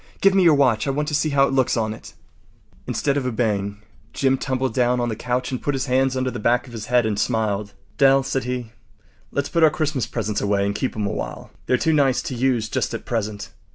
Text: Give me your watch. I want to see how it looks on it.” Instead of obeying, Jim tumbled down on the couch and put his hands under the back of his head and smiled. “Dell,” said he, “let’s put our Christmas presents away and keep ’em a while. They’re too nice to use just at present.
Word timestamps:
Give 0.19 0.33
me 0.33 0.41
your 0.41 0.55
watch. 0.55 0.87
I 0.87 0.89
want 0.89 1.07
to 1.09 1.13
see 1.13 1.29
how 1.29 1.45
it 1.45 1.53
looks 1.53 1.77
on 1.77 1.93
it.” 1.93 2.15
Instead 2.87 3.17
of 3.17 3.25
obeying, 3.27 3.83
Jim 4.13 4.35
tumbled 4.35 4.73
down 4.73 4.99
on 4.99 5.09
the 5.09 5.15
couch 5.15 5.51
and 5.51 5.61
put 5.61 5.75
his 5.75 5.85
hands 5.85 6.17
under 6.17 6.31
the 6.31 6.39
back 6.39 6.65
of 6.65 6.73
his 6.73 6.87
head 6.87 7.05
and 7.05 7.19
smiled. 7.19 7.73
“Dell,” 7.99 8.23
said 8.23 8.45
he, 8.45 8.71
“let’s 9.29 9.49
put 9.49 9.61
our 9.61 9.69
Christmas 9.69 10.07
presents 10.07 10.41
away 10.41 10.65
and 10.65 10.73
keep 10.73 10.95
’em 10.95 11.05
a 11.05 11.11
while. 11.11 11.51
They’re 11.67 11.77
too 11.77 11.93
nice 11.93 12.23
to 12.23 12.33
use 12.33 12.67
just 12.67 12.95
at 12.95 13.05
present. 13.05 13.51